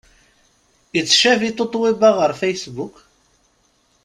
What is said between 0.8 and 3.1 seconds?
Ittcabi Tatoeba ɣer Facebook?